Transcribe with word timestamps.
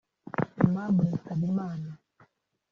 Aimable 0.61 1.07
Nsabimana 1.13 1.89